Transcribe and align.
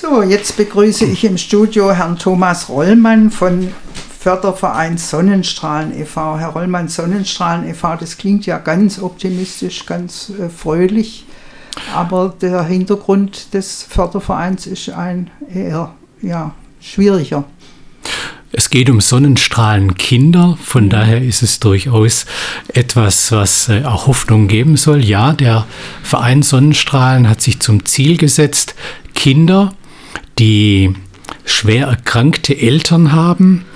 So, 0.00 0.22
jetzt 0.22 0.56
begrüße 0.56 1.04
ich 1.04 1.24
im 1.24 1.36
Studio 1.36 1.92
Herrn 1.92 2.18
Thomas 2.18 2.70
Rollmann 2.70 3.30
von 3.30 3.68
Förderverein 4.18 4.96
Sonnenstrahlen 4.96 5.94
e.V. 5.94 6.38
Herr 6.38 6.48
Rollmann, 6.48 6.88
Sonnenstrahlen 6.88 7.68
e.V., 7.68 7.96
das 7.96 8.16
klingt 8.16 8.46
ja 8.46 8.56
ganz 8.56 8.98
optimistisch, 8.98 9.84
ganz 9.84 10.30
äh, 10.30 10.48
fröhlich, 10.48 11.26
aber 11.94 12.34
der 12.40 12.64
Hintergrund 12.64 13.52
des 13.52 13.82
Fördervereins 13.82 14.66
ist 14.66 14.88
ein 14.88 15.30
eher 15.52 15.92
ja, 16.22 16.54
schwieriger. 16.80 17.44
Es 18.52 18.70
geht 18.70 18.88
um 18.88 19.02
Sonnenstrahlenkinder, 19.02 20.56
von 20.64 20.88
daher 20.88 21.22
ist 21.22 21.42
es 21.42 21.60
durchaus 21.60 22.24
etwas, 22.72 23.32
was 23.32 23.68
äh, 23.68 23.84
auch 23.84 24.06
Hoffnung 24.06 24.48
geben 24.48 24.78
soll. 24.78 25.04
Ja, 25.04 25.34
der 25.34 25.66
Verein 26.02 26.42
Sonnenstrahlen 26.42 27.28
hat 27.28 27.42
sich 27.42 27.60
zum 27.60 27.84
Ziel 27.84 28.16
gesetzt, 28.16 28.74
Kinder, 29.14 29.74
die 30.40 30.94
schwer 31.44 31.88
erkrankte 31.88 32.56
Eltern 32.56 33.12
haben 33.12 33.66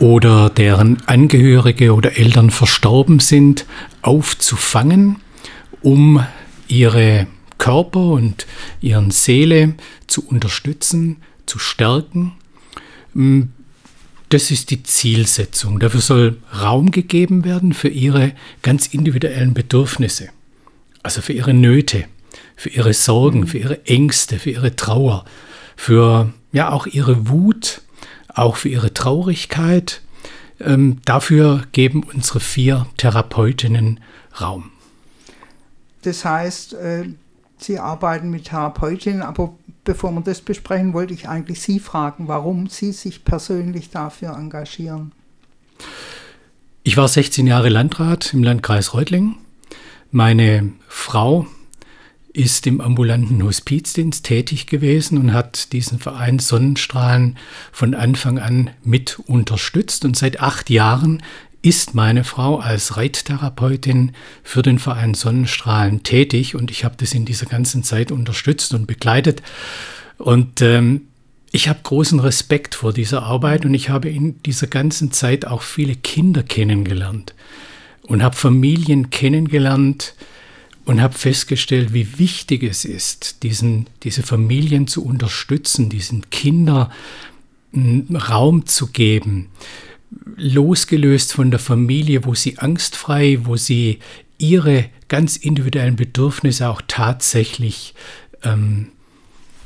oder 0.00 0.50
deren 0.50 1.00
Angehörige 1.06 1.94
oder 1.94 2.18
Eltern 2.18 2.50
verstorben 2.50 3.20
sind, 3.20 3.64
aufzufangen, 4.02 5.16
um 5.82 6.24
ihre 6.66 7.28
Körper 7.58 8.00
und 8.00 8.46
ihren 8.80 9.12
Seele 9.12 9.74
zu 10.08 10.26
unterstützen, 10.26 11.18
zu 11.46 11.60
stärken. 11.60 12.32
Das 14.30 14.50
ist 14.50 14.70
die 14.70 14.82
Zielsetzung. 14.82 15.78
Dafür 15.78 16.00
soll 16.00 16.38
Raum 16.60 16.90
gegeben 16.90 17.44
werden 17.44 17.72
für 17.72 17.88
ihre 17.88 18.32
ganz 18.62 18.88
individuellen 18.88 19.54
Bedürfnisse, 19.54 20.30
also 21.04 21.22
für 21.22 21.34
ihre 21.34 21.54
Nöte, 21.54 22.06
für 22.56 22.70
ihre 22.70 22.94
Sorgen, 22.94 23.46
für 23.46 23.58
ihre 23.58 23.86
Ängste, 23.86 24.40
für 24.40 24.50
ihre 24.50 24.74
Trauer, 24.74 25.24
für 25.80 26.30
ja 26.52 26.70
auch 26.70 26.86
ihre 26.86 27.30
Wut, 27.30 27.80
auch 28.28 28.56
für 28.56 28.68
ihre 28.68 28.92
Traurigkeit. 28.92 30.02
Ähm, 30.60 30.98
dafür 31.06 31.62
geben 31.72 32.02
unsere 32.02 32.38
vier 32.38 32.86
Therapeutinnen 32.98 33.98
Raum. 34.38 34.72
Das 36.02 36.26
heißt, 36.26 36.74
äh, 36.74 37.04
Sie 37.56 37.78
arbeiten 37.78 38.28
mit 38.28 38.44
Therapeutinnen, 38.44 39.22
aber 39.22 39.54
bevor 39.84 40.12
wir 40.12 40.20
das 40.20 40.42
besprechen, 40.42 40.92
wollte 40.92 41.14
ich 41.14 41.30
eigentlich 41.30 41.62
Sie 41.62 41.80
fragen, 41.80 42.28
warum 42.28 42.68
Sie 42.68 42.92
sich 42.92 43.24
persönlich 43.24 43.88
dafür 43.88 44.36
engagieren. 44.36 45.12
Ich 46.82 46.98
war 46.98 47.08
16 47.08 47.46
Jahre 47.46 47.70
Landrat 47.70 48.34
im 48.34 48.44
Landkreis 48.44 48.92
Reutlingen. 48.92 49.36
Meine 50.10 50.74
Frau 50.88 51.46
ist 52.32 52.66
im 52.66 52.80
ambulanten 52.80 53.42
Hospizdienst 53.42 54.24
tätig 54.24 54.66
gewesen 54.66 55.18
und 55.18 55.32
hat 55.32 55.72
diesen 55.72 55.98
Verein 55.98 56.38
Sonnenstrahlen 56.38 57.36
von 57.72 57.94
Anfang 57.94 58.38
an 58.38 58.70
mit 58.84 59.18
unterstützt. 59.26 60.04
Und 60.04 60.16
seit 60.16 60.40
acht 60.40 60.70
Jahren 60.70 61.22
ist 61.62 61.94
meine 61.94 62.24
Frau 62.24 62.58
als 62.58 62.96
Reittherapeutin 62.96 64.12
für 64.42 64.62
den 64.62 64.78
Verein 64.78 65.14
Sonnenstrahlen 65.14 66.02
tätig 66.02 66.54
und 66.54 66.70
ich 66.70 66.84
habe 66.84 66.94
das 66.96 67.12
in 67.12 67.24
dieser 67.24 67.46
ganzen 67.46 67.82
Zeit 67.82 68.10
unterstützt 68.10 68.72
und 68.72 68.86
begleitet. 68.86 69.42
Und 70.16 70.62
ähm, 70.62 71.02
ich 71.52 71.68
habe 71.68 71.80
großen 71.82 72.20
Respekt 72.20 72.74
vor 72.74 72.92
dieser 72.92 73.24
Arbeit 73.24 73.64
und 73.64 73.74
ich 73.74 73.90
habe 73.90 74.08
in 74.08 74.40
dieser 74.44 74.68
ganzen 74.68 75.10
Zeit 75.12 75.46
auch 75.46 75.62
viele 75.62 75.96
Kinder 75.96 76.42
kennengelernt 76.42 77.34
und 78.02 78.22
habe 78.22 78.36
Familien 78.36 79.10
kennengelernt 79.10 80.14
und 80.84 81.00
habe 81.00 81.14
festgestellt, 81.14 81.92
wie 81.92 82.18
wichtig 82.18 82.62
es 82.62 82.84
ist, 82.84 83.42
diesen, 83.42 83.86
diese 84.02 84.22
Familien 84.22 84.86
zu 84.86 85.04
unterstützen, 85.04 85.88
diesen 85.88 86.30
Kindern 86.30 86.90
Raum 88.12 88.66
zu 88.66 88.88
geben 88.88 89.48
losgelöst 90.36 91.32
von 91.32 91.50
der 91.50 91.60
Familie, 91.60 92.24
wo 92.24 92.34
sie 92.34 92.58
angstfrei, 92.58 93.38
wo 93.42 93.56
sie 93.56 94.00
ihre 94.38 94.86
ganz 95.08 95.36
individuellen 95.36 95.96
Bedürfnisse 95.96 96.68
auch 96.68 96.82
tatsächlich 96.86 97.94
ähm, 98.42 98.92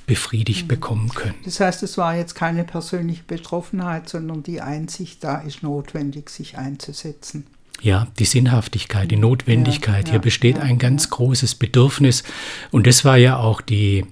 befriedigt 0.07 0.65
mhm. 0.65 0.69
bekommen 0.69 1.09
können. 1.11 1.37
Das 1.45 1.61
heißt, 1.61 1.83
es 1.83 1.97
war 1.97 2.17
jetzt 2.17 2.35
keine 2.35 2.65
persönliche 2.65 3.23
Betroffenheit, 3.23 4.09
sondern 4.09 4.43
die 4.43 4.61
Einsicht, 4.61 5.25
da 5.25 5.39
ist 5.39 5.63
notwendig, 5.63 6.29
sich 6.29 6.59
einzusetzen. 6.59 7.47
Ja, 7.83 8.07
die 8.19 8.25
Sinnhaftigkeit, 8.25 9.11
die 9.11 9.17
Notwendigkeit. 9.17 10.07
Ja, 10.07 10.13
Hier 10.13 10.21
besteht 10.21 10.57
ja, 10.57 10.63
ein 10.63 10.79
ganz 10.79 11.05
ja. 11.05 11.11
großes 11.11 11.57
Bedürfnis. 11.57 12.23
Und 12.71 12.87
das 12.87 13.05
war 13.05 13.17
ja 13.17 13.37
auch 13.37 13.61
die 13.61 14.07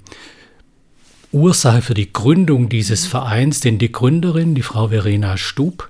Ursache 1.32 1.80
für 1.80 1.94
die 1.94 2.12
Gründung 2.12 2.68
dieses 2.68 3.06
mhm. 3.06 3.10
Vereins, 3.10 3.60
denn 3.60 3.78
die 3.78 3.90
Gründerin, 3.90 4.54
die 4.54 4.62
Frau 4.62 4.88
Verena 4.88 5.38
Stub, 5.38 5.88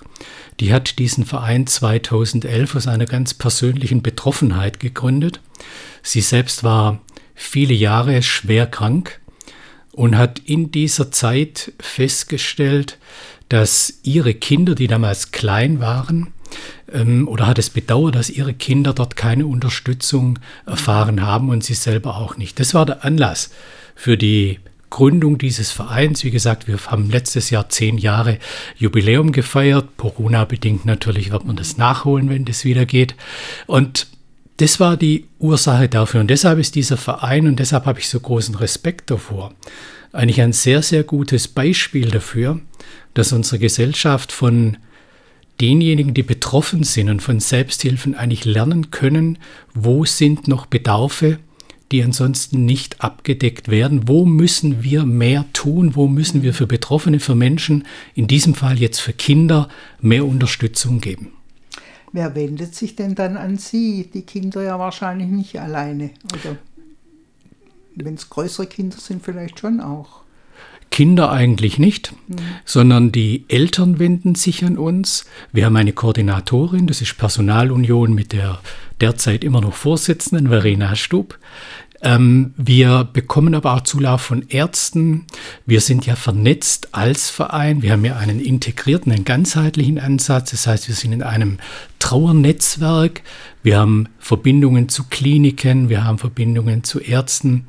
die 0.59 0.73
hat 0.73 0.99
diesen 0.99 1.25
Verein 1.25 1.67
2011 1.67 2.75
aus 2.75 2.87
einer 2.87 3.05
ganz 3.05 3.33
persönlichen 3.33 4.01
Betroffenheit 4.01 4.79
gegründet. 4.79 5.41
Sie 6.01 6.21
selbst 6.21 6.63
war 6.63 7.01
viele 7.35 7.73
Jahre 7.73 8.21
schwer 8.23 8.67
krank 8.67 9.19
und 9.91 10.17
hat 10.17 10.39
in 10.39 10.71
dieser 10.71 11.11
Zeit 11.11 11.73
festgestellt, 11.79 12.97
dass 13.49 13.99
ihre 14.03 14.33
Kinder, 14.33 14.75
die 14.75 14.87
damals 14.87 15.31
klein 15.31 15.79
waren, 15.79 16.33
ähm, 16.93 17.27
oder 17.27 17.47
hat 17.47 17.59
es 17.59 17.69
bedauert, 17.69 18.15
dass 18.15 18.29
ihre 18.29 18.53
Kinder 18.53 18.93
dort 18.93 19.15
keine 19.15 19.45
Unterstützung 19.45 20.39
erfahren 20.65 21.21
haben 21.21 21.49
und 21.49 21.63
sie 21.63 21.73
selber 21.73 22.17
auch 22.17 22.37
nicht. 22.37 22.59
Das 22.59 22.73
war 22.73 22.85
der 22.85 23.03
Anlass 23.03 23.51
für 23.95 24.17
die 24.17 24.59
Gründung 24.89 25.39
dieses 25.39 25.71
Vereins. 25.71 26.23
Wie 26.23 26.29
gesagt, 26.29 26.67
wir 26.67 26.77
haben 26.85 27.09
letztes 27.09 27.49
Jahr 27.49 27.67
zehn 27.67 27.97
Jahre 27.97 28.37
Jubiläum 28.77 29.31
gefeiert. 29.31 29.97
Corona-bedingt 29.97 30.85
natürlich 30.85 31.31
wird 31.31 31.45
man 31.45 31.55
das 31.55 31.77
nachholen, 31.77 32.29
wenn 32.29 32.45
das 32.45 32.63
wieder 32.63 32.85
geht. 32.85 33.15
Und 33.65 34.07
das 34.57 34.79
war 34.79 34.95
die 34.95 35.25
Ursache 35.39 35.89
dafür. 35.89 36.21
Und 36.21 36.29
deshalb 36.29 36.59
ist 36.59 36.75
dieser 36.75 36.97
Verein, 36.97 37.47
und 37.47 37.57
deshalb 37.57 37.87
habe 37.87 37.99
ich 37.99 38.07
so 38.07 38.19
großen 38.19 38.53
Respekt 38.53 39.09
davor, 39.09 39.53
eigentlich 40.11 40.41
ein 40.41 40.53
sehr, 40.53 40.83
sehr 40.83 41.03
gutes 41.03 41.47
Beispiel 41.47 42.11
dafür, 42.11 42.59
dass 43.15 43.33
unsere 43.33 43.57
Gesellschaft 43.57 44.31
von 44.31 44.77
denjenigen, 45.61 46.13
die 46.13 46.23
betroffen 46.23 46.83
sind 46.83 47.09
und 47.09 47.21
von 47.21 47.39
Selbsthilfen 47.39 48.15
eigentlich 48.15 48.45
lernen 48.45 48.91
können, 48.91 49.37
wo 49.73 50.05
sind 50.05 50.47
noch 50.47 50.65
Bedarfe, 50.65 51.39
die 51.91 52.03
ansonsten 52.03 52.65
nicht 52.65 53.01
abgedeckt 53.01 53.69
werden. 53.69 54.07
Wo 54.07 54.25
müssen 54.25 54.81
wir 54.81 55.05
mehr 55.05 55.45
tun? 55.53 55.95
Wo 55.95 56.07
müssen 56.07 56.41
wir 56.41 56.53
für 56.53 56.65
Betroffene, 56.65 57.19
für 57.19 57.35
Menschen, 57.35 57.85
in 58.15 58.27
diesem 58.27 58.55
Fall 58.55 58.79
jetzt 58.79 58.99
für 58.99 59.13
Kinder, 59.13 59.69
mehr 60.01 60.25
Unterstützung 60.25 61.01
geben? 61.01 61.33
Wer 62.11 62.35
wendet 62.35 62.73
sich 62.75 62.95
denn 62.95 63.15
dann 63.15 63.37
an 63.37 63.57
Sie? 63.57 64.09
Die 64.11 64.23
Kinder 64.23 64.63
ja 64.63 64.79
wahrscheinlich 64.79 65.29
nicht 65.29 65.59
alleine. 65.59 66.11
Oder 66.33 66.57
wenn 67.95 68.15
es 68.15 68.29
größere 68.29 68.67
Kinder 68.67 68.97
sind, 68.97 69.23
vielleicht 69.23 69.59
schon 69.59 69.79
auch. 69.79 70.22
Kinder 70.93 71.31
eigentlich 71.31 71.79
nicht, 71.79 72.13
mhm. 72.27 72.35
sondern 72.65 73.11
die 73.11 73.45
Eltern 73.47 73.97
wenden 73.97 74.35
sich 74.35 74.63
an 74.63 74.77
uns. 74.77 75.25
Wir 75.51 75.65
haben 75.65 75.75
eine 75.75 75.91
Koordinatorin, 75.91 76.85
das 76.85 77.01
ist 77.01 77.17
Personalunion 77.17 78.13
mit 78.13 78.31
der 78.31 78.59
derzeit 79.01 79.43
immer 79.43 79.59
noch 79.59 79.73
Vorsitzenden 79.73 80.49
Verena 80.49 80.95
Stub. 80.95 81.39
Ähm, 82.03 82.53
wir 82.57 83.09
bekommen 83.11 83.55
aber 83.55 83.73
auch 83.73 83.81
Zulauf 83.81 84.21
von 84.21 84.45
Ärzten. 84.49 85.25
Wir 85.65 85.81
sind 85.81 86.05
ja 86.05 86.15
vernetzt 86.15 86.89
als 86.91 87.31
Verein. 87.31 87.81
Wir 87.81 87.93
haben 87.93 88.05
ja 88.05 88.17
einen 88.17 88.39
integrierten, 88.39 89.11
einen 89.11 89.25
ganzheitlichen 89.25 89.97
Ansatz. 89.97 90.51
Das 90.51 90.67
heißt, 90.67 90.87
wir 90.89 90.95
sind 90.95 91.13
in 91.13 91.23
einem 91.23 91.57
Trauernetzwerk. 91.97 93.23
Wir 93.63 93.79
haben 93.79 94.09
Verbindungen 94.19 94.89
zu 94.89 95.05
Kliniken. 95.05 95.89
Wir 95.89 96.03
haben 96.03 96.19
Verbindungen 96.19 96.83
zu 96.83 96.99
Ärzten. 96.99 97.65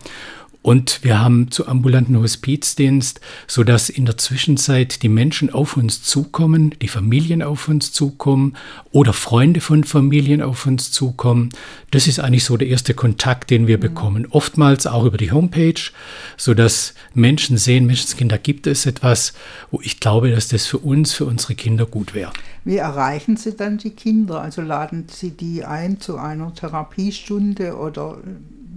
Und 0.65 1.05
wir 1.05 1.21
haben 1.21 1.51
zu 1.51 1.69
ambulanten 1.69 2.19
Hospizdienst, 2.19 3.21
sodass 3.47 3.91
in 3.91 4.07
der 4.07 4.17
Zwischenzeit 4.17 5.03
die 5.03 5.11
Menschen 5.11 5.53
auf 5.53 5.77
uns 5.77 6.03
zukommen, 6.03 6.75
die 6.81 6.89
Familien 6.89 7.43
auf 7.43 7.69
uns 7.69 7.93
zukommen 7.93 8.57
oder 8.91 9.13
Freunde 9.13 9.61
von 9.61 9.85
Familien 9.85 10.41
auf 10.41 10.65
uns 10.65 10.91
zukommen. 10.91 11.51
Das 11.91 12.07
ist 12.07 12.19
eigentlich 12.19 12.45
so 12.45 12.57
der 12.57 12.69
erste 12.69 12.95
Kontakt, 12.95 13.51
den 13.51 13.67
wir 13.67 13.77
mhm. 13.77 13.83
bekommen. 13.83 14.27
Oftmals 14.31 14.87
auch 14.87 15.05
über 15.05 15.19
die 15.19 15.33
Homepage, 15.33 15.91
sodass 16.39 16.95
Menschen 17.13 17.59
sehen, 17.59 17.85
Menschenskinder 17.85 18.39
gibt 18.39 18.67
es 18.67 18.87
etwas, 18.87 19.35
wo 19.71 19.83
ich 19.83 20.01
glaube, 20.01 20.31
dass 20.31 20.49
das 20.49 20.65
für 20.65 20.79
uns, 20.79 21.13
für 21.13 21.27
unsere 21.27 21.57
Kinder 21.57 21.85
gut 21.85 22.15
wäre. 22.15 22.33
Wie 22.65 22.79
erreichen 22.79 23.37
Sie 23.37 23.55
dann 23.55 23.77
die 23.77 23.91
Kinder? 23.91 24.41
Also 24.41 24.63
laden 24.63 25.09
Sie 25.11 25.33
die 25.33 25.63
ein 25.63 26.01
zu 26.01 26.17
einer 26.17 26.55
Therapiestunde 26.55 27.77
oder 27.77 28.17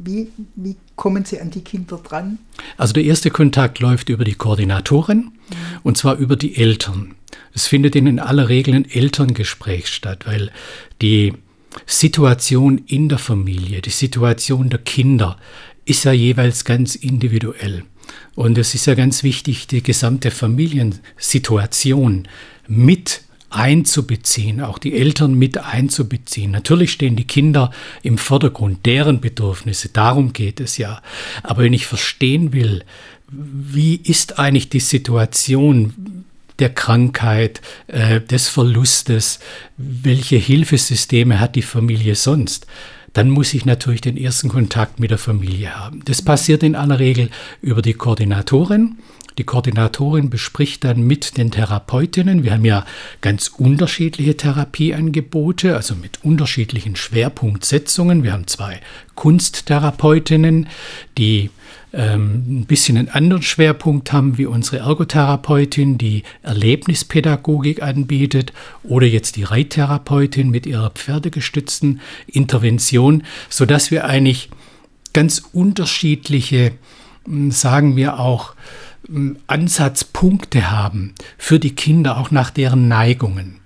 wie, 0.08 0.30
wie 0.56 0.76
kommen 0.96 1.26
Sie 1.26 1.40
an 1.40 1.52
die 1.52 1.62
Kinder 1.62 1.98
dran? 1.98 2.40
Also 2.78 2.94
der 2.94 3.04
erste 3.04 3.30
Kontakt 3.30 3.80
läuft 3.80 4.10
über 4.10 4.24
die 4.24 4.34
Koordinatorin 4.34 5.18
mhm. 5.18 5.32
und 5.84 5.98
zwar 5.98 6.18
über 6.18 6.36
die 6.36 6.56
Eltern. 6.56 7.14
Es 7.54 7.68
findet 7.68 7.96
in 7.96 8.20
aller 8.20 8.50
Regel 8.50 8.74
ein 8.74 8.90
Elterngespräch 8.90 9.88
statt, 9.88 10.26
weil 10.26 10.52
die 11.02 11.34
Situation 11.86 12.82
in 12.88 13.10
der 13.10 13.20
Familie, 13.20 13.82
die 13.82 13.90
Situation 13.90 14.70
der 14.70 14.80
Kinder 14.80 15.38
ist 15.86 16.06
ja 16.06 16.12
jeweils 16.12 16.66
ganz 16.66 16.96
individuell. 16.96 17.84
Und 18.36 18.58
es 18.58 18.74
ist 18.74 18.86
ja 18.86 18.96
ganz 18.96 19.24
wichtig, 19.24 19.68
die 19.68 19.84
gesamte 19.84 20.32
Familiensituation 20.32 22.28
mit 22.68 23.22
einzubeziehen, 23.50 24.62
auch 24.62 24.78
die 24.78 24.94
Eltern 24.94 25.34
mit 25.34 25.58
einzubeziehen. 25.58 26.52
Natürlich 26.52 26.92
stehen 26.92 27.16
die 27.16 27.28
Kinder 27.28 27.72
im 28.04 28.18
Vordergrund, 28.18 28.86
deren 28.86 29.22
Bedürfnisse, 29.22 29.90
darum 29.90 30.34
geht 30.34 30.60
es 30.60 30.78
ja. 30.78 31.02
Aber 31.44 31.64
wenn 31.64 31.74
ich 31.74 31.86
verstehen 31.86 32.54
will, 32.54 32.84
wie 33.30 33.96
ist 33.96 34.40
eigentlich 34.40 34.70
die 34.70 34.80
Situation 34.80 36.26
der 36.60 36.74
Krankheit, 36.74 37.62
äh, 37.88 38.20
des 38.20 38.48
Verlustes, 38.48 39.40
welche 39.78 40.38
Hilfesysteme 40.38 41.40
hat 41.40 41.56
die 41.56 41.62
Familie 41.62 42.16
sonst, 42.16 42.66
dann 43.14 43.30
muss 43.30 43.54
ich 43.54 43.66
natürlich 43.66 44.02
den 44.02 44.18
ersten 44.18 44.50
Kontakt 44.50 45.00
mit 45.00 45.12
der 45.12 45.18
Familie 45.18 45.76
haben. 45.76 46.02
Das 46.06 46.22
passiert 46.22 46.64
in 46.64 46.76
aller 46.76 47.00
Regel 47.00 47.30
über 47.62 47.82
die 47.82 47.94
Koordinatorin. 47.94 48.98
Die 49.38 49.44
Koordinatorin 49.44 50.30
bespricht 50.30 50.84
dann 50.84 51.02
mit 51.02 51.38
den 51.38 51.52
Therapeutinnen. 51.52 52.44
Wir 52.44 52.54
haben 52.54 52.66
ja 52.66 52.86
ganz 53.22 53.50
unterschiedliche 53.50 54.36
Therapieangebote, 54.36 55.76
also 55.76 55.96
mit 55.96 56.24
unterschiedlichen 56.24 56.96
Schwerpunktsetzungen. 56.96 58.24
Wir 58.24 58.34
haben 58.34 58.48
zwei 58.48 58.80
Kunsttherapeutinnen, 59.14 60.68
die 61.18 61.52
ähm, 61.94 62.62
ein 62.62 62.66
bisschen 62.66 62.98
einen 62.98 63.10
anderen 63.10 63.44
Schwerpunkt 63.44 64.12
haben 64.12 64.38
wie 64.38 64.46
unsere 64.46 64.78
Ergotherapeutin, 64.78 65.98
die 65.98 66.24
Erlebnispädagogik 66.42 67.82
anbietet, 67.82 68.54
oder 68.84 69.06
jetzt 69.06 69.36
die 69.36 69.44
Reittherapeutin 69.44 70.50
mit 70.50 70.66
ihrer 70.66 70.90
pferdegestützten 70.90 72.02
Intervention, 72.26 73.24
sodass 73.50 73.92
wir 73.92 74.06
eigentlich 74.06 74.50
ganz 75.14 75.44
unterschiedliche, 75.54 76.74
hm, 77.26 77.52
sagen 77.52 77.96
wir 77.96 78.20
auch, 78.20 78.54
Ansatzpunkte 79.48 80.72
haben 80.72 81.14
für 81.38 81.60
die 81.60 81.76
Kinder, 81.76 82.18
auch 82.18 82.32
nach 82.32 82.50
deren 82.50 82.88
Neigungen. 82.88 83.60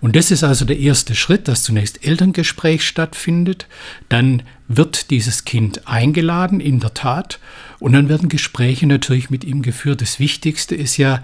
Und 0.00 0.16
das 0.16 0.30
ist 0.30 0.44
also 0.44 0.64
der 0.64 0.78
erste 0.78 1.14
Schritt, 1.14 1.48
dass 1.48 1.64
zunächst 1.64 2.06
Elterngespräch 2.06 2.86
stattfindet, 2.86 3.66
dann 4.08 4.42
wird 4.68 5.10
dieses 5.10 5.44
Kind 5.44 5.86
eingeladen, 5.86 6.60
in 6.60 6.80
der 6.80 6.94
Tat, 6.94 7.38
und 7.78 7.92
dann 7.92 8.08
werden 8.08 8.28
Gespräche 8.28 8.86
natürlich 8.86 9.30
mit 9.30 9.44
ihm 9.44 9.62
geführt. 9.62 10.00
Das 10.00 10.18
Wichtigste 10.18 10.74
ist 10.74 10.96
ja, 10.96 11.22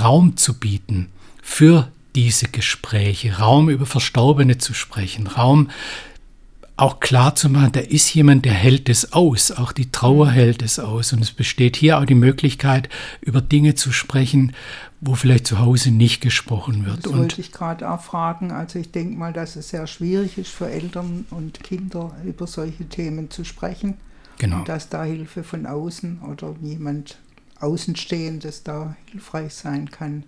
Raum 0.00 0.36
zu 0.36 0.58
bieten 0.58 1.08
für 1.42 1.88
diese 2.14 2.48
Gespräche, 2.48 3.38
Raum 3.38 3.68
über 3.68 3.86
Verstorbene 3.86 4.58
zu 4.58 4.74
sprechen, 4.74 5.26
Raum 5.26 5.70
auch 6.76 6.98
klar 6.98 7.36
zu 7.36 7.48
machen, 7.48 7.72
da 7.72 7.80
ist 7.80 8.12
jemand, 8.14 8.44
der 8.44 8.52
hält 8.52 8.88
es 8.88 9.12
aus, 9.12 9.52
auch 9.52 9.70
die 9.70 9.92
Trauer 9.92 10.30
hält 10.30 10.60
es 10.62 10.80
aus. 10.80 11.12
Und 11.12 11.22
es 11.22 11.30
besteht 11.30 11.76
hier 11.76 11.98
auch 11.98 12.04
die 12.04 12.16
Möglichkeit, 12.16 12.88
über 13.20 13.40
Dinge 13.40 13.76
zu 13.76 13.92
sprechen, 13.92 14.54
wo 15.00 15.14
vielleicht 15.14 15.46
zu 15.46 15.60
Hause 15.60 15.92
nicht 15.92 16.20
gesprochen 16.20 16.84
wird. 16.84 17.04
Das 17.04 17.12
und 17.12 17.18
wollte 17.18 17.40
ich 17.40 17.52
gerade 17.52 17.88
auch 17.88 18.02
fragen. 18.02 18.50
Also 18.50 18.80
ich 18.80 18.90
denke 18.90 19.16
mal, 19.16 19.32
dass 19.32 19.54
es 19.54 19.68
sehr 19.68 19.86
schwierig 19.86 20.36
ist 20.36 20.50
für 20.50 20.68
Eltern 20.68 21.26
und 21.30 21.62
Kinder 21.62 22.12
über 22.24 22.46
solche 22.46 22.88
Themen 22.88 23.30
zu 23.30 23.44
sprechen. 23.44 23.94
Genau. 24.38 24.58
Und 24.58 24.68
dass 24.68 24.88
da 24.88 25.04
Hilfe 25.04 25.44
von 25.44 25.66
außen 25.66 26.22
oder 26.22 26.56
jemand 26.60 27.18
Außenstehendes 27.60 28.64
da 28.64 28.96
hilfreich 29.12 29.54
sein 29.54 29.90
kann. 29.92 30.24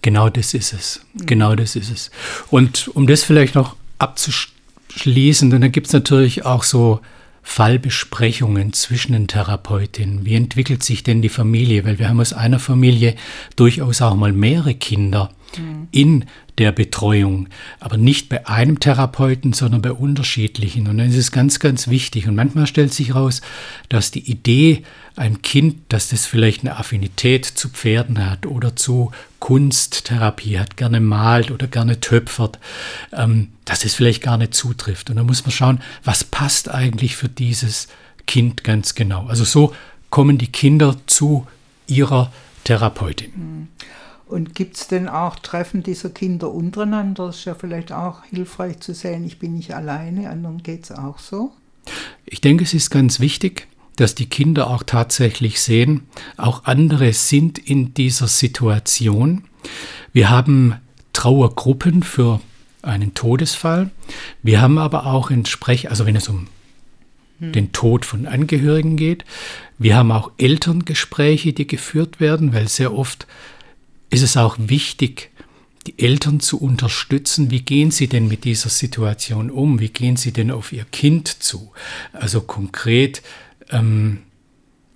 Genau 0.00 0.30
das 0.30 0.54
ist 0.54 0.72
es. 0.72 1.04
Mhm. 1.12 1.26
Genau 1.26 1.54
das 1.54 1.76
ist 1.76 1.90
es. 1.90 2.10
Und 2.50 2.88
um 2.88 3.06
das 3.06 3.22
vielleicht 3.22 3.54
noch 3.54 3.76
abzuschließen, 3.98 4.53
schließend. 4.88 5.52
Und 5.54 5.60
dann 5.60 5.72
gibt 5.72 5.88
es 5.88 5.92
natürlich 5.92 6.44
auch 6.44 6.62
so 6.62 7.00
Fallbesprechungen 7.42 8.72
zwischen 8.72 9.12
den 9.12 9.28
Therapeutinnen. 9.28 10.24
Wie 10.24 10.34
entwickelt 10.34 10.82
sich 10.82 11.02
denn 11.02 11.20
die 11.20 11.28
Familie? 11.28 11.84
Weil 11.84 11.98
wir 11.98 12.08
haben 12.08 12.20
aus 12.20 12.32
einer 12.32 12.58
Familie 12.58 13.14
durchaus 13.54 14.00
auch 14.00 14.16
mal 14.16 14.32
mehrere 14.32 14.74
Kinder 14.74 15.30
mhm. 15.56 15.88
in 15.90 16.24
der 16.58 16.70
Betreuung, 16.72 17.48
aber 17.80 17.96
nicht 17.96 18.28
bei 18.28 18.46
einem 18.46 18.78
Therapeuten, 18.78 19.52
sondern 19.52 19.82
bei 19.82 19.92
unterschiedlichen. 19.92 20.86
Und 20.86 20.98
dann 20.98 21.08
ist 21.08 21.16
es 21.16 21.32
ganz, 21.32 21.58
ganz 21.58 21.88
wichtig. 21.88 22.28
Und 22.28 22.36
manchmal 22.36 22.66
stellt 22.66 22.94
sich 22.94 23.08
heraus, 23.08 23.40
dass 23.88 24.10
die 24.10 24.30
Idee, 24.30 24.84
ein 25.16 25.42
Kind, 25.42 25.76
dass 25.90 26.08
das 26.08 26.26
vielleicht 26.26 26.62
eine 26.62 26.76
Affinität 26.76 27.44
zu 27.44 27.68
Pferden 27.68 28.28
hat 28.28 28.46
oder 28.46 28.74
zu 28.74 29.12
Kunsttherapie 29.38 30.58
hat, 30.58 30.76
gerne 30.76 31.00
malt 31.00 31.50
oder 31.50 31.66
gerne 31.68 32.00
töpfert, 32.00 32.58
ähm, 33.12 33.50
dass 33.64 33.84
es 33.84 33.94
vielleicht 33.94 34.22
gar 34.22 34.38
nicht 34.38 34.54
zutrifft. 34.54 35.10
Und 35.10 35.16
da 35.16 35.22
muss 35.22 35.44
man 35.44 35.52
schauen, 35.52 35.80
was 36.02 36.24
passt 36.24 36.68
eigentlich 36.68 37.16
für 37.16 37.28
dieses 37.28 37.88
Kind 38.26 38.64
ganz 38.64 38.94
genau. 38.94 39.26
Also 39.26 39.44
so 39.44 39.74
kommen 40.10 40.38
die 40.38 40.50
Kinder 40.50 40.96
zu 41.06 41.46
ihrer 41.86 42.32
Therapeutin. 42.64 43.32
Mhm. 43.36 43.68
Und 44.26 44.54
gibt 44.54 44.76
es 44.76 44.88
denn 44.88 45.08
auch 45.08 45.36
Treffen 45.36 45.82
dieser 45.82 46.10
Kinder 46.10 46.50
untereinander? 46.50 47.26
Das 47.26 47.38
ist 47.38 47.44
ja 47.44 47.54
vielleicht 47.54 47.92
auch 47.92 48.24
hilfreich 48.24 48.80
zu 48.80 48.94
sehen, 48.94 49.24
ich 49.24 49.38
bin 49.38 49.54
nicht 49.54 49.74
alleine, 49.74 50.30
anderen 50.30 50.62
geht 50.62 50.84
es 50.84 50.92
auch 50.92 51.18
so. 51.18 51.52
Ich 52.24 52.40
denke, 52.40 52.64
es 52.64 52.72
ist 52.72 52.90
ganz 52.90 53.20
wichtig, 53.20 53.68
dass 53.96 54.14
die 54.14 54.26
Kinder 54.26 54.68
auch 54.70 54.82
tatsächlich 54.82 55.60
sehen, 55.60 56.02
auch 56.36 56.64
andere 56.64 57.12
sind 57.12 57.58
in 57.58 57.94
dieser 57.94 58.28
Situation. 58.28 59.44
Wir 60.12 60.30
haben 60.30 60.76
Trauergruppen 61.12 62.02
für 62.02 62.40
einen 62.82 63.14
Todesfall. 63.14 63.90
Wir 64.42 64.60
haben 64.60 64.78
aber 64.78 65.06
auch 65.06 65.30
entsprechend, 65.30 65.90
also 65.90 66.06
wenn 66.06 66.16
es 66.16 66.28
um 66.28 66.48
hm. 67.38 67.52
den 67.52 67.72
Tod 67.72 68.04
von 68.04 68.26
Angehörigen 68.26 68.96
geht, 68.96 69.24
wir 69.78 69.96
haben 69.96 70.12
auch 70.12 70.32
Elterngespräche, 70.38 71.52
die 71.52 71.66
geführt 71.66 72.20
werden, 72.20 72.52
weil 72.52 72.68
sehr 72.68 72.96
oft 72.96 73.26
ist 74.14 74.22
es 74.22 74.36
auch 74.36 74.56
wichtig, 74.58 75.30
die 75.86 75.98
Eltern 75.98 76.40
zu 76.40 76.60
unterstützen. 76.60 77.50
Wie 77.50 77.62
gehen 77.62 77.90
sie 77.90 78.08
denn 78.08 78.28
mit 78.28 78.44
dieser 78.44 78.70
Situation 78.70 79.50
um? 79.50 79.80
Wie 79.80 79.90
gehen 79.90 80.16
sie 80.16 80.32
denn 80.32 80.50
auf 80.50 80.72
ihr 80.72 80.84
Kind 80.84 81.28
zu? 81.28 81.72
Also 82.12 82.40
konkret 82.40 83.22
ähm, 83.70 84.20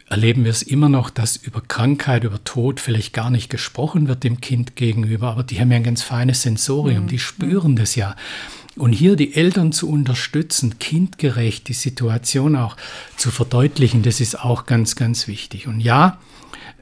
erleben 0.08 0.44
wir 0.44 0.50
es 0.50 0.62
immer 0.62 0.88
noch, 0.88 1.10
dass 1.10 1.36
über 1.36 1.60
Krankheit, 1.60 2.24
über 2.24 2.42
Tod 2.44 2.80
vielleicht 2.80 3.12
gar 3.12 3.30
nicht 3.30 3.50
gesprochen 3.50 4.08
wird 4.08 4.24
dem 4.24 4.40
Kind 4.40 4.76
gegenüber, 4.76 5.28
aber 5.28 5.42
die 5.42 5.60
haben 5.60 5.70
ja 5.70 5.76
ein 5.76 5.84
ganz 5.84 6.02
feines 6.02 6.42
Sensorium, 6.42 7.04
mhm. 7.04 7.08
die 7.08 7.18
spüren 7.18 7.76
das 7.76 7.94
ja. 7.94 8.16
Und 8.76 8.92
hier 8.92 9.16
die 9.16 9.34
Eltern 9.34 9.72
zu 9.72 9.90
unterstützen, 9.90 10.78
kindgerecht 10.78 11.68
die 11.68 11.72
Situation 11.74 12.54
auch 12.56 12.76
zu 13.16 13.30
verdeutlichen, 13.30 14.02
das 14.02 14.20
ist 14.20 14.38
auch 14.38 14.66
ganz, 14.66 14.94
ganz 14.94 15.26
wichtig. 15.26 15.66
Und 15.66 15.80
ja, 15.80 16.18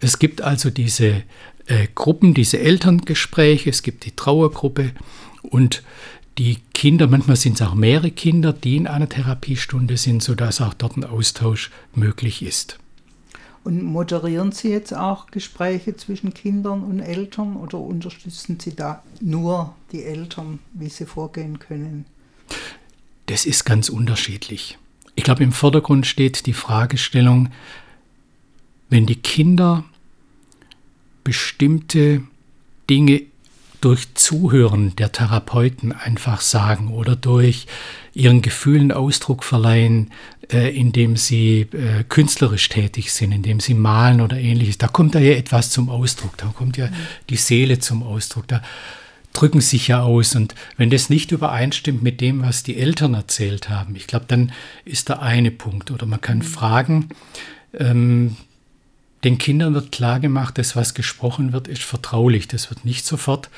es 0.00 0.18
gibt 0.18 0.42
also 0.42 0.70
diese 0.70 1.22
äh, 1.66 1.88
Gruppen, 1.94 2.34
diese 2.34 2.58
Elterngespräche, 2.58 3.70
es 3.70 3.82
gibt 3.82 4.04
die 4.04 4.14
Trauergruppe 4.14 4.92
und 5.42 5.82
die 6.38 6.58
Kinder, 6.74 7.06
manchmal 7.06 7.36
sind 7.36 7.54
es 7.54 7.66
auch 7.66 7.74
mehrere 7.74 8.10
Kinder, 8.10 8.52
die 8.52 8.76
in 8.76 8.86
einer 8.86 9.08
Therapiestunde 9.08 9.96
sind, 9.96 10.22
sodass 10.22 10.60
auch 10.60 10.74
dort 10.74 10.96
ein 10.96 11.04
Austausch 11.04 11.70
möglich 11.94 12.42
ist. 12.42 12.78
Und 13.64 13.82
moderieren 13.82 14.52
Sie 14.52 14.68
jetzt 14.68 14.94
auch 14.94 15.26
Gespräche 15.32 15.96
zwischen 15.96 16.32
Kindern 16.32 16.84
und 16.84 17.00
Eltern 17.00 17.56
oder 17.56 17.78
unterstützen 17.78 18.60
Sie 18.60 18.76
da 18.76 19.02
nur 19.20 19.74
die 19.90 20.04
Eltern, 20.04 20.60
wie 20.72 20.88
sie 20.88 21.06
vorgehen 21.06 21.58
können? 21.58 22.04
Das 23.26 23.44
ist 23.44 23.64
ganz 23.64 23.88
unterschiedlich. 23.88 24.78
Ich 25.16 25.24
glaube, 25.24 25.42
im 25.42 25.50
Vordergrund 25.50 26.06
steht 26.06 26.46
die 26.46 26.52
Fragestellung, 26.52 27.48
wenn 28.88 29.06
die 29.06 29.16
Kinder 29.16 29.84
bestimmte 31.26 32.22
Dinge 32.88 33.22
durch 33.80 34.14
Zuhören 34.14 34.94
der 34.94 35.10
Therapeuten 35.10 35.90
einfach 35.90 36.40
sagen 36.40 36.94
oder 36.94 37.16
durch 37.16 37.66
ihren 38.14 38.40
Gefühlen 38.40 38.92
Ausdruck 38.92 39.42
verleihen, 39.42 40.12
äh, 40.52 40.72
indem 40.76 41.16
sie 41.16 41.62
äh, 41.72 42.04
künstlerisch 42.08 42.68
tätig 42.68 43.12
sind, 43.12 43.32
indem 43.32 43.58
sie 43.58 43.74
malen 43.74 44.20
oder 44.20 44.38
ähnliches. 44.38 44.78
Da 44.78 44.86
kommt 44.86 45.16
da 45.16 45.18
ja 45.18 45.32
etwas 45.32 45.70
zum 45.70 45.88
Ausdruck, 45.88 46.36
da 46.36 46.46
kommt 46.46 46.76
ja 46.76 46.88
die 47.28 47.36
Seele 47.36 47.80
zum 47.80 48.04
Ausdruck, 48.04 48.46
da 48.46 48.62
drücken 49.32 49.60
sich 49.60 49.88
ja 49.88 50.02
aus. 50.02 50.36
Und 50.36 50.54
wenn 50.76 50.90
das 50.90 51.10
nicht 51.10 51.32
übereinstimmt 51.32 52.04
mit 52.04 52.20
dem, 52.20 52.42
was 52.42 52.62
die 52.62 52.76
Eltern 52.76 53.14
erzählt 53.14 53.68
haben, 53.68 53.96
ich 53.96 54.06
glaube, 54.06 54.26
dann 54.28 54.52
ist 54.84 55.10
da 55.10 55.14
eine 55.14 55.50
Punkt. 55.50 55.90
Oder 55.90 56.06
man 56.06 56.20
kann 56.20 56.38
mhm. 56.38 56.42
fragen, 56.42 57.08
ähm, 57.74 58.36
den 59.24 59.38
Kindern 59.38 59.74
wird 59.74 59.92
klargemacht, 59.92 60.58
dass 60.58 60.76
was 60.76 60.94
gesprochen 60.94 61.52
wird, 61.52 61.68
ist 61.68 61.82
vertraulich. 61.82 62.48
Das 62.48 62.70
wird 62.70 62.84
nicht 62.84 63.04
sofort 63.04 63.48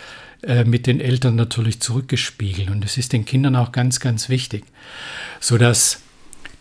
äh, 0.43 0.65
mit 0.65 0.87
den 0.87 1.00
Eltern 1.00 1.35
natürlich 1.35 1.81
zurückgespiegelt. 1.81 2.71
Und 2.71 2.83
das 2.85 2.97
ist 2.97 3.12
den 3.12 3.25
Kindern 3.25 3.57
auch 3.57 3.73
ganz, 3.73 4.00
ganz 4.00 4.29
wichtig. 4.29 4.65
Sodass 5.41 6.00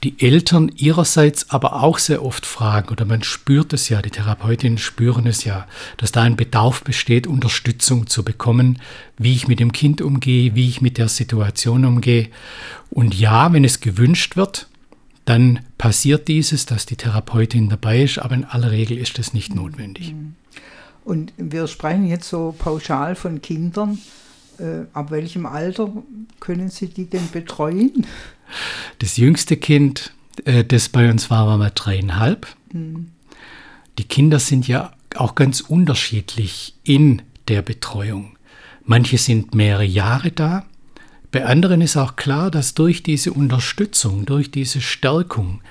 die 0.03 0.19
Eltern 0.19 0.71
ihrerseits 0.75 1.49
aber 1.49 1.81
auch 1.81 1.97
sehr 1.97 2.23
oft 2.23 2.45
fragen, 2.45 2.89
oder 2.89 3.05
man 3.05 3.23
spürt 3.23 3.73
es 3.73 3.89
ja, 3.89 4.01
die 4.01 4.11
Therapeutinnen 4.11 4.77
spüren 4.77 5.25
es 5.25 5.43
ja, 5.43 5.67
dass 5.97 6.11
da 6.11 6.21
ein 6.21 6.35
Bedarf 6.35 6.83
besteht, 6.83 7.25
Unterstützung 7.25 8.07
zu 8.07 8.23
bekommen, 8.23 8.79
wie 9.17 9.33
ich 9.33 9.47
mit 9.47 9.59
dem 9.59 9.71
Kind 9.71 10.01
umgehe, 10.01 10.53
wie 10.53 10.69
ich 10.69 10.81
mit 10.81 10.97
der 10.99 11.07
Situation 11.07 11.83
umgehe. 11.83 12.29
Und 12.91 13.15
ja, 13.15 13.51
wenn 13.53 13.63
es 13.63 13.79
gewünscht 13.79 14.35
wird, 14.35 14.67
dann 15.27 15.59
passiert 15.77 16.29
dieses, 16.29 16.65
dass 16.65 16.85
die 16.85 16.95
Therapeutin 16.95 17.67
dabei 17.67 18.01
ist, 18.01 18.17
aber 18.17 18.33
in 18.33 18.45
aller 18.45 18.71
Regel 18.71 18.97
ist 18.97 19.19
das 19.19 19.33
nicht 19.33 19.53
notwendig. 19.53 20.13
Mhm. 20.13 20.35
Und 21.03 21.33
wir 21.35 21.67
sprechen 21.67 22.07
jetzt 22.07 22.29
so 22.29 22.55
pauschal 22.57 23.15
von 23.15 23.41
Kindern. 23.41 23.99
Äh, 24.57 24.85
ab 24.93 25.11
welchem 25.11 25.45
Alter 25.45 25.91
können 26.39 26.69
Sie 26.69 26.87
die 26.87 27.09
denn 27.09 27.29
betreuen? 27.31 28.07
Das 28.99 29.17
jüngste 29.17 29.57
Kind, 29.57 30.13
äh, 30.45 30.63
das 30.63 30.87
bei 30.87 31.09
uns 31.09 31.29
war, 31.29 31.45
war 31.45 31.57
mal 31.57 31.73
dreieinhalb. 31.75 32.47
Mhm. 32.71 33.09
Die 33.97 34.05
Kinder 34.05 34.39
sind 34.39 34.65
ja 34.65 34.93
auch 35.15 35.35
ganz 35.35 35.59
unterschiedlich 35.59 36.73
in 36.83 37.21
der 37.49 37.61
Betreuung. 37.61 38.37
Manche 38.85 39.17
sind 39.17 39.53
mehrere 39.53 39.83
Jahre 39.83 40.31
da. 40.31 40.65
Bei 41.37 41.45
anderen 41.45 41.81
ist 41.81 41.97
auch 41.97 42.15
klar, 42.15 42.49
dass 42.49 42.73
durch 42.73 43.03
diese 43.03 43.31
Unterstützung, 43.31 44.25
durch 44.25 44.49
diese 44.49 44.81
Stärkung 44.81 45.61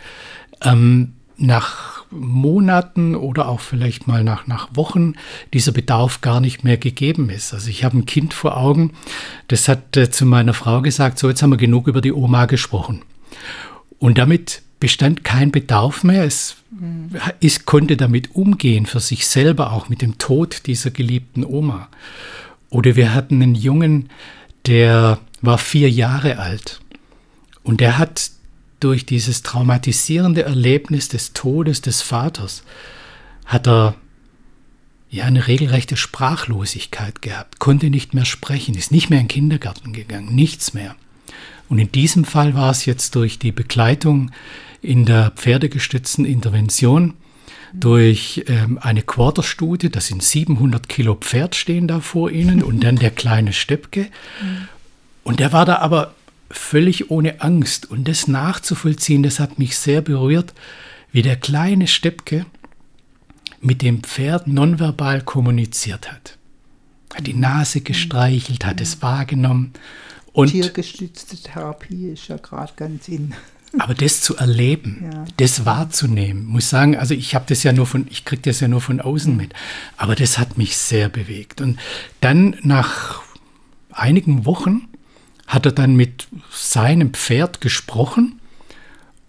ähm, 0.62 1.14
nach 1.38 2.04
Monaten 2.12 3.16
oder 3.16 3.48
auch 3.48 3.58
vielleicht 3.58 4.06
mal 4.06 4.22
nach, 4.22 4.46
nach 4.46 4.68
Wochen 4.74 5.14
dieser 5.52 5.72
Bedarf 5.72 6.20
gar 6.20 6.40
nicht 6.40 6.62
mehr 6.62 6.76
gegeben 6.76 7.30
ist. 7.30 7.52
Also 7.52 7.68
ich 7.68 7.82
habe 7.82 7.98
ein 7.98 8.06
Kind 8.06 8.32
vor 8.32 8.56
Augen, 8.56 8.92
das 9.48 9.66
hat 9.66 9.96
äh, 9.96 10.08
zu 10.08 10.24
meiner 10.24 10.54
Frau 10.54 10.82
gesagt, 10.82 11.18
so 11.18 11.28
jetzt 11.28 11.42
haben 11.42 11.50
wir 11.50 11.56
genug 11.56 11.88
über 11.88 12.00
die 12.00 12.12
Oma 12.12 12.46
gesprochen. 12.46 13.02
Und 13.98 14.18
damit 14.18 14.62
bestand 14.78 15.24
kein 15.24 15.50
Bedarf 15.50 16.04
mehr. 16.04 16.22
Es 16.22 16.58
ist, 17.40 17.66
konnte 17.66 17.96
damit 17.96 18.36
umgehen, 18.36 18.86
für 18.86 19.00
sich 19.00 19.26
selber 19.26 19.72
auch 19.72 19.88
mit 19.88 20.00
dem 20.00 20.16
Tod 20.18 20.68
dieser 20.68 20.92
geliebten 20.92 21.44
Oma. 21.44 21.88
Oder 22.70 22.94
wir 22.94 23.12
hatten 23.12 23.42
einen 23.42 23.56
Jungen, 23.56 24.10
der 24.66 25.18
war 25.46 25.58
vier 25.58 25.90
Jahre 25.90 26.38
alt 26.38 26.80
und 27.62 27.80
der 27.80 27.98
hat 27.98 28.30
durch 28.80 29.06
dieses 29.06 29.42
traumatisierende 29.42 30.42
Erlebnis 30.42 31.08
des 31.08 31.32
Todes 31.32 31.80
des 31.80 32.02
Vaters, 32.02 32.62
hat 33.46 33.66
er 33.66 33.94
ja 35.08 35.24
eine 35.24 35.46
regelrechte 35.46 35.96
Sprachlosigkeit 35.96 37.22
gehabt, 37.22 37.58
konnte 37.58 37.90
nicht 37.90 38.12
mehr 38.12 38.26
sprechen, 38.26 38.74
ist 38.74 38.92
nicht 38.92 39.08
mehr 39.08 39.20
in 39.20 39.26
den 39.26 39.32
Kindergarten 39.32 39.92
gegangen, 39.92 40.34
nichts 40.34 40.74
mehr. 40.74 40.94
Und 41.68 41.78
in 41.78 41.90
diesem 41.90 42.24
Fall 42.24 42.54
war 42.54 42.70
es 42.70 42.84
jetzt 42.84 43.14
durch 43.14 43.38
die 43.38 43.52
Begleitung 43.52 44.30
in 44.82 45.04
der 45.04 45.30
pferdegestützten 45.30 46.24
Intervention, 46.24 47.14
durch 47.72 48.44
ähm, 48.46 48.78
eine 48.80 49.02
Quarterstudie, 49.02 49.90
das 49.90 50.06
sind 50.06 50.22
700 50.22 50.88
Kilo 50.88 51.14
Pferd 51.14 51.54
stehen 51.54 51.88
da 51.88 52.00
vor 52.00 52.30
ihnen 52.30 52.62
und 52.62 52.84
dann 52.84 52.96
der 52.96 53.10
kleine 53.10 53.52
Steppke. 53.52 54.08
Und 55.26 55.40
der 55.40 55.52
war 55.52 55.64
da 55.64 55.78
aber 55.78 56.14
völlig 56.52 57.10
ohne 57.10 57.40
Angst. 57.40 57.90
Und 57.90 58.06
das 58.06 58.28
nachzuvollziehen, 58.28 59.24
das 59.24 59.40
hat 59.40 59.58
mich 59.58 59.76
sehr 59.76 60.00
berührt, 60.00 60.54
wie 61.10 61.22
der 61.22 61.34
kleine 61.34 61.88
Steppke 61.88 62.46
mit 63.60 63.82
dem 63.82 64.04
Pferd 64.04 64.46
nonverbal 64.46 65.22
kommuniziert 65.22 66.12
hat. 66.12 66.38
Hat 67.12 67.26
die 67.26 67.34
Nase 67.34 67.80
gestreichelt, 67.80 68.64
hat 68.64 68.80
es 68.80 69.02
wahrgenommen. 69.02 69.72
Und 70.32 70.52
Tiergestützte 70.52 71.36
Therapie 71.36 72.10
ist 72.10 72.28
ja 72.28 72.36
gerade 72.36 72.74
ganz 72.76 73.08
in. 73.08 73.34
Aber 73.80 73.94
das 73.94 74.20
zu 74.20 74.36
erleben, 74.36 75.10
ja. 75.12 75.24
das 75.38 75.66
wahrzunehmen, 75.66 76.46
muss 76.46 76.70
sagen, 76.70 76.96
also 76.96 77.14
ich 77.14 77.34
habe 77.34 77.46
das 77.48 77.64
ja 77.64 77.72
nur 77.72 77.86
von, 77.86 78.06
ich 78.10 78.24
kriege 78.24 78.42
das 78.42 78.60
ja 78.60 78.68
nur 78.68 78.80
von 78.80 79.00
außen 79.00 79.36
mit, 79.36 79.52
aber 79.96 80.14
das 80.14 80.38
hat 80.38 80.56
mich 80.56 80.78
sehr 80.78 81.10
bewegt. 81.10 81.60
Und 81.60 81.78
dann 82.20 82.56
nach 82.62 83.22
einigen 83.90 84.46
Wochen 84.46 84.88
hat 85.46 85.66
er 85.66 85.72
dann 85.72 85.96
mit 85.96 86.26
seinem 86.50 87.12
Pferd 87.14 87.60
gesprochen 87.60 88.40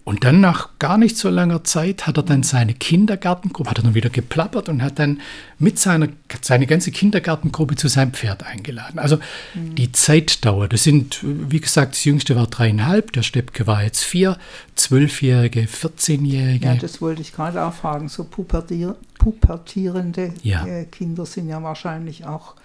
und 0.08 0.24
dann 0.24 0.40
nach 0.40 0.70
gar 0.80 0.98
nicht 0.98 1.18
so 1.18 1.30
langer 1.30 1.66
Zeit 1.66 2.08
hat 2.08 2.16
er 2.16 2.24
dann 2.24 2.42
seine 2.42 2.74
Kindergartengruppe, 2.74 3.70
hat 3.70 3.80
er 3.80 3.84
dann 3.84 3.94
wieder 3.94 4.10
geplappert 4.10 4.70
und 4.70 4.82
hat 4.82 5.00
dann 5.00 5.20
mit 5.60 5.80
seiner 5.80 6.08
seine 6.42 6.66
ganze 6.66 6.92
Kindergartengruppe 6.92 7.76
zu 7.76 7.90
seinem 7.90 8.14
Pferd 8.14 8.46
eingeladen. 8.46 9.00
Also 9.00 9.18
mhm. 9.54 9.76
die 9.76 9.92
Zeitdauer, 9.92 10.70
das 10.70 10.84
sind, 10.84 11.20
wie 11.24 11.60
gesagt, 11.60 11.92
das 11.92 12.06
jüngste 12.06 12.38
war 12.38 12.48
dreieinhalb, 12.48 13.12
der 13.12 13.22
Steppke 13.22 13.68
war 13.68 13.84
jetzt 13.84 14.02
vier, 14.02 14.38
zwölfjährige, 14.76 15.64
14-jährige. 15.64 16.66
Ja, 16.66 16.76
das 16.76 17.02
wollte 17.02 17.22
ich 17.22 17.34
gerade 17.34 17.62
auch 17.62 17.74
fragen. 17.74 18.08
So 18.08 18.24
pubertier, 18.24 18.96
pubertierende 19.20 20.34
ja. 20.42 20.66
Äh, 20.66 20.86
Kinder 20.86 21.26
sind 21.26 21.50
ja 21.50 21.62
wahrscheinlich 21.62 22.24
auch, 22.24 22.56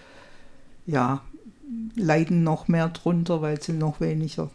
ja, 0.85 1.19
leiden 1.95 2.43
noch 2.43 2.67
mehr 2.67 2.89
drunter, 2.89 3.41
weil 3.41 3.61
sie 3.61 3.73
noch 3.73 4.01
weniger 4.01 4.49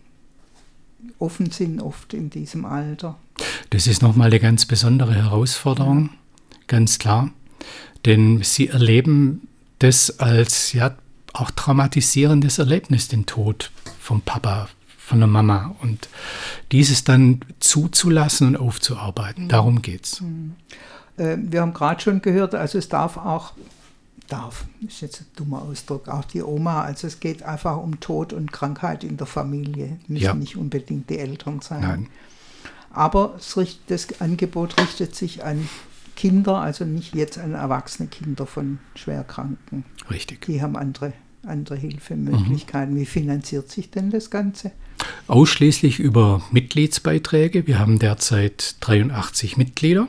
offen 1.18 1.50
sind 1.50 1.80
oft 1.80 2.14
in 2.14 2.30
diesem 2.30 2.64
Alter. 2.64 3.16
Das 3.70 3.86
ist 3.86 4.02
nochmal 4.02 4.28
eine 4.28 4.40
ganz 4.40 4.66
besondere 4.66 5.14
Herausforderung, 5.14 6.10
ganz 6.66 6.98
klar. 6.98 7.30
Denn 8.04 8.42
sie 8.42 8.68
erleben 8.68 9.48
das 9.78 10.18
als 10.18 10.72
ja 10.72 10.96
auch 11.32 11.50
traumatisierendes 11.50 12.58
Erlebnis, 12.58 13.08
den 13.08 13.26
Tod 13.26 13.70
vom 14.00 14.22
Papa, 14.22 14.68
von 14.98 15.18
der 15.18 15.28
Mama. 15.28 15.74
Und 15.80 16.08
dieses 16.72 17.04
dann 17.04 17.40
zuzulassen 17.60 18.48
und 18.48 18.56
aufzuarbeiten, 18.56 19.44
mhm. 19.44 19.48
darum 19.48 19.82
geht 19.82 20.06
es. 20.06 20.20
Mhm. 20.20 20.54
Äh, 21.16 21.36
wir 21.38 21.60
haben 21.60 21.74
gerade 21.74 22.00
schon 22.00 22.22
gehört, 22.22 22.54
also 22.54 22.78
es 22.78 22.88
darf 22.88 23.16
auch 23.16 23.52
darf, 24.28 24.66
ist 24.86 25.00
jetzt 25.00 25.22
ein 25.22 25.26
dummer 25.36 25.62
Ausdruck, 25.62 26.08
auch 26.08 26.24
die 26.24 26.42
Oma. 26.42 26.82
Also 26.82 27.06
es 27.06 27.20
geht 27.20 27.42
einfach 27.42 27.76
um 27.78 28.00
Tod 28.00 28.32
und 28.32 28.52
Krankheit 28.52 29.04
in 29.04 29.16
der 29.16 29.26
Familie, 29.26 29.98
müssen 30.06 30.24
ja. 30.24 30.34
nicht 30.34 30.56
unbedingt 30.56 31.10
die 31.10 31.18
Eltern 31.18 31.60
sein. 31.60 31.80
Nein. 31.80 32.06
Aber 32.90 33.38
das 33.86 34.20
Angebot 34.20 34.78
richtet 34.80 35.14
sich 35.14 35.44
an 35.44 35.68
Kinder, 36.16 36.56
also 36.56 36.84
nicht 36.84 37.14
jetzt 37.14 37.38
an 37.38 37.54
erwachsene 37.54 38.08
Kinder 38.08 38.46
von 38.46 38.78
Schwerkranken. 38.94 39.84
Richtig. 40.10 40.46
Die 40.46 40.62
haben 40.62 40.76
andere, 40.76 41.12
andere 41.44 41.76
Hilfemöglichkeiten. 41.76 42.94
Mhm. 42.94 42.98
Wie 42.98 43.06
finanziert 43.06 43.70
sich 43.70 43.90
denn 43.90 44.10
das 44.10 44.30
Ganze? 44.30 44.72
Ausschließlich 45.28 46.00
über 46.00 46.42
Mitgliedsbeiträge. 46.50 47.66
Wir 47.66 47.78
haben 47.78 47.98
derzeit 47.98 48.76
83 48.80 49.56
Mitglieder. 49.56 50.08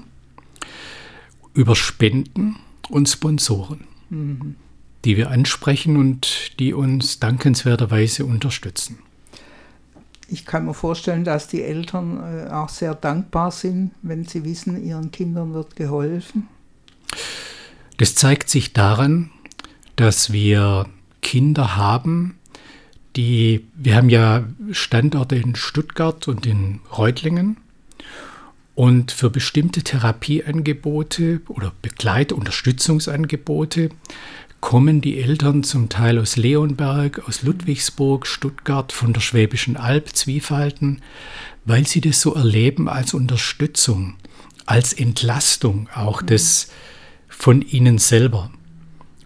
Über 1.54 1.76
Spenden 1.76 2.56
und 2.90 3.08
Sponsoren 3.10 3.84
mhm. 4.10 4.56
die 5.06 5.18
wir 5.18 5.30
ansprechen 5.32 5.98
und 5.98 6.60
die 6.60 6.74
uns 6.74 7.20
dankenswerterweise 7.20 8.26
unterstützen. 8.26 9.00
Ich 10.32 10.46
kann 10.46 10.66
mir 10.66 10.74
vorstellen, 10.74 11.24
dass 11.24 11.48
die 11.48 11.64
Eltern 11.64 12.20
äh, 12.20 12.50
auch 12.52 12.70
sehr 12.70 12.94
dankbar 12.94 13.52
sind, 13.52 13.92
wenn 14.02 14.26
sie 14.26 14.44
wissen, 14.46 14.84
ihren 14.84 15.12
Kindern 15.12 15.54
wird 15.54 15.76
geholfen. 15.76 16.48
Das 17.98 18.16
zeigt 18.16 18.50
sich 18.50 18.74
daran, 18.74 19.32
dass 19.96 20.32
wir 20.32 20.86
Kinder 21.22 21.76
haben, 21.76 22.36
die, 23.16 23.68
wir 23.76 23.96
haben 23.96 24.10
ja 24.10 24.46
Standorte 24.72 25.36
in 25.36 25.56
Stuttgart 25.56 26.28
und 26.28 26.46
in 26.46 26.80
Reutlingen 26.96 27.58
und 28.80 29.12
für 29.12 29.30
bestimmte 29.30 29.84
Therapieangebote 29.84 31.42
oder 31.50 31.74
Begleitunterstützungsangebote 31.82 33.90
kommen 34.62 35.02
die 35.02 35.20
Eltern 35.20 35.64
zum 35.64 35.90
Teil 35.90 36.18
aus 36.18 36.38
Leonberg, 36.38 37.28
aus 37.28 37.44
Ludwigsburg, 37.44 38.26
Stuttgart, 38.26 38.94
von 38.94 39.12
der 39.12 39.20
Schwäbischen 39.20 39.76
Alb, 39.76 40.16
Zwiefalten, 40.16 41.02
weil 41.66 41.86
sie 41.86 42.00
das 42.00 42.22
so 42.22 42.36
erleben 42.36 42.88
als 42.88 43.14
Unterstützung, 43.14 44.16
als 44.66 44.94
Entlastung 44.94 45.90
auch 45.94 46.22
des 46.22 46.72
von 47.28 47.62
ihnen 47.62 47.98
selber. 47.98 48.50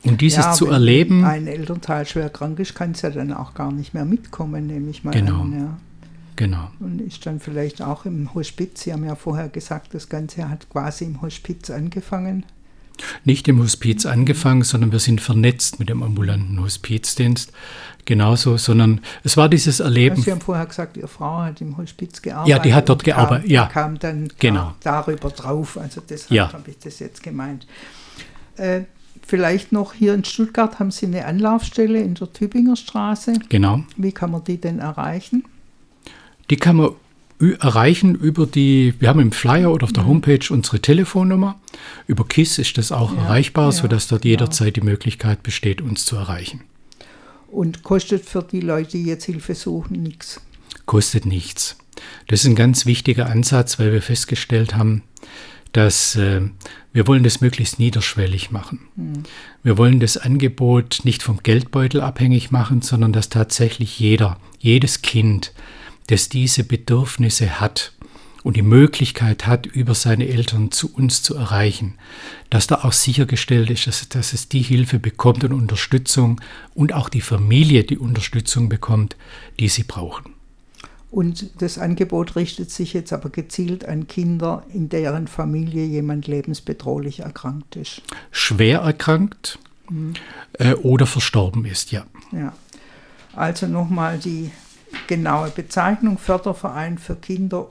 Und 0.03 0.21
dieses 0.21 0.45
ja, 0.45 0.53
zu 0.53 0.65
erleben. 0.65 1.19
Wenn 1.19 1.29
ein 1.29 1.45
Elternteil 1.45 2.07
schwer 2.07 2.31
krank 2.31 2.57
ist, 2.57 2.73
kann 2.73 2.93
es 2.93 3.03
ja 3.03 3.11
dann 3.11 3.31
auch 3.31 3.53
gar 3.53 3.71
nicht 3.71 3.93
mehr 3.93 4.05
mitkommen, 4.05 4.65
nehme 4.65 4.89
ich 4.89 5.03
mal 5.03 5.11
genau. 5.11 5.41
an. 5.41 5.53
Ja. 5.53 5.77
Genau. 6.35 6.71
Und 6.79 6.99
ist 7.01 7.25
dann 7.25 7.39
vielleicht 7.39 7.81
auch 7.81 8.05
im 8.05 8.33
Hospiz. 8.33 8.81
Sie 8.81 8.93
haben 8.93 9.03
ja 9.03 9.15
vorher 9.15 9.49
gesagt, 9.49 9.93
das 9.93 10.09
Ganze 10.09 10.49
hat 10.49 10.69
quasi 10.69 11.05
im 11.05 11.21
Hospiz 11.21 11.69
angefangen. 11.69 12.45
Nicht 13.25 13.47
im 13.47 13.59
Hospiz 13.59 14.05
angefangen, 14.05 14.63
sondern 14.63 14.91
wir 14.91 14.99
sind 14.99 15.19
vernetzt 15.19 15.79
mit 15.79 15.89
dem 15.89 16.03
ambulanten 16.03 16.61
Hospizdienst. 16.61 17.51
Genauso, 18.05 18.57
sondern 18.57 19.01
es 19.23 19.37
war 19.37 19.49
dieses 19.49 19.79
Erleben. 19.79 20.21
Sie 20.21 20.31
haben 20.31 20.41
vorher 20.41 20.65
gesagt, 20.65 20.97
Ihre 20.97 21.07
Frau 21.07 21.39
hat 21.39 21.61
im 21.61 21.77
Hospiz 21.77 22.21
gearbeitet. 22.21 22.49
Ja, 22.49 22.59
die 22.59 22.73
hat 22.73 22.89
dort 22.89 23.03
gearbeitet. 23.03 23.49
Ja. 23.49 23.65
kam 23.67 23.97
dann 23.97 24.29
genau. 24.39 24.73
darüber 24.83 25.29
drauf. 25.29 25.77
Also 25.77 26.01
deshalb 26.07 26.31
ja. 26.31 26.53
habe 26.53 26.69
ich 26.69 26.79
das 26.79 26.99
jetzt 26.99 27.23
gemeint. 27.23 27.65
Äh, 28.57 28.81
vielleicht 29.25 29.71
noch 29.71 29.93
hier 29.93 30.13
in 30.13 30.25
Stuttgart 30.25 30.79
haben 30.79 30.91
Sie 30.91 31.05
eine 31.05 31.25
Anlaufstelle 31.25 31.99
in 32.01 32.15
der 32.15 32.31
Tübinger 32.31 32.75
Straße. 32.75 33.33
Genau. 33.49 33.83
Wie 33.95 34.11
kann 34.11 34.31
man 34.31 34.43
die 34.43 34.59
denn 34.59 34.79
erreichen? 34.79 35.45
Die 36.49 36.57
kann 36.57 36.75
man 36.77 36.91
erreichen 37.39 38.15
über 38.15 38.45
die, 38.45 38.93
wir 38.99 39.09
haben 39.09 39.19
im 39.19 39.31
Flyer 39.31 39.71
oder 39.71 39.85
auf 39.85 39.93
der 39.93 40.03
mhm. 40.03 40.07
Homepage 40.07 40.45
unsere 40.49 40.79
Telefonnummer. 40.79 41.59
Über 42.07 42.25
KISS 42.25 42.57
ist 42.57 42.77
das 42.77 42.91
auch 42.91 43.13
ja, 43.13 43.23
erreichbar, 43.23 43.65
ja, 43.65 43.71
sodass 43.71 44.07
dort 44.07 44.25
jederzeit 44.25 44.75
die 44.75 44.81
Möglichkeit 44.81 45.43
besteht, 45.43 45.81
uns 45.81 46.05
zu 46.05 46.15
erreichen. 46.15 46.61
Und 47.47 47.83
kostet 47.83 48.25
für 48.25 48.43
die 48.43 48.61
Leute, 48.61 48.91
die 48.91 49.05
jetzt 49.05 49.25
Hilfe 49.25 49.55
suchen, 49.55 50.01
nichts? 50.01 50.41
Kostet 50.85 51.25
nichts. 51.25 51.77
Das 52.27 52.41
ist 52.41 52.47
ein 52.47 52.55
ganz 52.55 52.85
wichtiger 52.85 53.27
Ansatz, 53.27 53.77
weil 53.79 53.91
wir 53.91 54.01
festgestellt 54.01 54.75
haben, 54.75 55.03
dass 55.71 56.15
äh, 56.15 56.41
wir 56.93 57.07
wollen 57.07 57.23
das 57.23 57.41
möglichst 57.41 57.79
niederschwellig 57.79 58.51
machen. 58.51 58.87
Mhm. 58.95 59.23
Wir 59.63 59.77
wollen 59.77 59.99
das 59.99 60.17
Angebot 60.17 61.01
nicht 61.03 61.23
vom 61.23 61.41
Geldbeutel 61.41 62.01
abhängig 62.01 62.51
machen, 62.51 62.81
sondern 62.81 63.11
dass 63.11 63.29
tatsächlich 63.29 63.99
jeder, 63.99 64.37
jedes 64.59 65.01
Kind, 65.01 65.53
das 66.07 66.29
diese 66.29 66.63
Bedürfnisse 66.63 67.59
hat 67.59 67.93
und 68.43 68.57
die 68.57 68.61
Möglichkeit 68.61 69.47
hat, 69.47 69.65
über 69.65 69.95
seine 69.95 70.27
Eltern 70.27 70.71
zu 70.71 70.93
uns 70.93 71.23
zu 71.23 71.35
erreichen, 71.35 71.95
dass 72.49 72.67
da 72.67 72.83
auch 72.83 72.91
sichergestellt 72.91 73.69
ist, 73.69 73.87
dass, 73.87 74.07
dass 74.09 74.33
es 74.33 74.49
die 74.49 74.61
Hilfe 74.61 74.99
bekommt 74.99 75.43
und 75.43 75.53
Unterstützung 75.53 76.41
und 76.75 76.93
auch 76.93 77.09
die 77.09 77.21
Familie 77.21 77.83
die 77.83 77.97
Unterstützung 77.97 78.69
bekommt, 78.69 79.15
die 79.59 79.69
sie 79.69 79.83
brauchen. 79.83 80.33
Und 81.09 81.61
das 81.61 81.77
Angebot 81.77 82.35
richtet 82.35 82.71
sich 82.71 82.93
jetzt 82.93 83.13
aber 83.13 83.29
gezielt 83.29 83.85
an 83.85 84.07
Kinder, 84.07 84.65
in 84.73 84.89
deren 84.89 85.27
Familie 85.27 85.85
jemand 85.85 86.25
lebensbedrohlich 86.25 87.19
erkrankt 87.19 87.75
ist. 87.75 88.01
Schwer 88.31 88.79
erkrankt 88.79 89.59
mhm. 89.89 90.15
äh, 90.53 90.73
oder 90.73 91.05
verstorben 91.05 91.65
ist, 91.65 91.91
ja. 91.91 92.05
Ja. 92.31 92.53
Also 93.35 93.67
nochmal 93.67 94.17
die 94.17 94.49
genaue 95.15 95.49
Bezeichnung: 95.49 96.17
Förderverein 96.17 96.97
für 96.97 97.15
Kinder. 97.15 97.69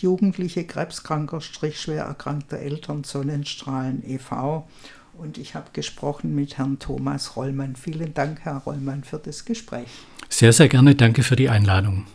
Jugendliche 0.00 0.64
Krebskranker, 0.64 1.40
schwer 1.40 2.04
erkrankter 2.04 2.58
Eltern, 2.58 3.02
Sonnenstrahlen 3.02 4.04
e.V. 4.06 4.68
Und 5.14 5.36
ich 5.36 5.56
habe 5.56 5.70
gesprochen 5.72 6.36
mit 6.36 6.58
Herrn 6.58 6.78
Thomas 6.78 7.34
Rollmann. 7.34 7.74
Vielen 7.74 8.14
Dank, 8.14 8.38
Herr 8.44 8.58
Rollmann, 8.58 9.02
für 9.02 9.18
das 9.18 9.44
Gespräch. 9.44 9.88
Sehr, 10.28 10.52
sehr 10.52 10.68
gerne. 10.68 10.94
Danke 10.94 11.24
für 11.24 11.34
die 11.34 11.48
Einladung. 11.48 12.06